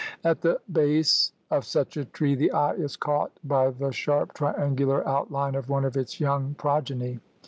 At 0.23 0.41
the 0.41 0.59
base 0.71 1.31
of 1.51 1.63
such 1.63 1.95
a 1.95 2.05
tree 2.05 2.33
the 2.33 2.51
eye 2.53 2.73
is 2.73 2.95
caught 2.95 3.33
by 3.43 3.69
the 3.69 3.91
sharp, 3.91 4.33
trian 4.33 4.73
gular 4.73 5.05
outline 5.05 5.53
of 5.53 5.69
one 5.69 5.85
of 5.85 5.95
its 5.95 6.19
young 6.19 6.55
progeny. 6.55 7.19